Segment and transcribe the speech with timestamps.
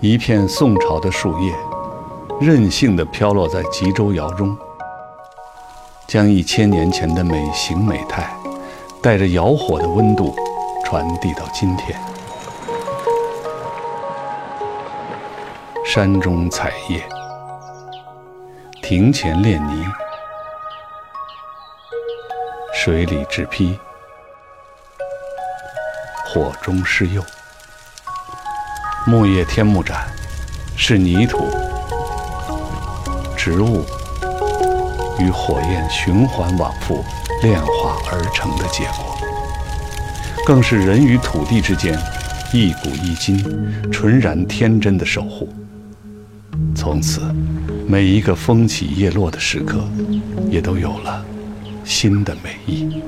[0.00, 1.52] 一片宋朝的树叶，
[2.40, 4.56] 任性地飘落在吉州窑中，
[6.06, 8.32] 将一千年前的美形美态，
[9.02, 10.36] 带着窑火的温度，
[10.84, 11.98] 传递到今天。
[15.84, 17.02] 山中采叶，
[18.80, 19.84] 庭前炼泥，
[22.72, 23.76] 水里制坯，
[26.24, 27.20] 火中施釉。
[29.06, 30.06] 木叶天幕盏
[30.76, 31.48] 是泥土、
[33.36, 33.84] 植物
[35.18, 37.02] 与火焰循环往复
[37.42, 39.16] 炼化而成的结果，
[40.46, 41.98] 更是人与土地之间
[42.52, 43.42] 一古一今、
[43.90, 45.48] 纯然天真的守护。
[46.74, 47.22] 从此，
[47.86, 49.82] 每一个风起叶落的时刻，
[50.50, 51.24] 也都有了
[51.82, 53.02] 新的美意。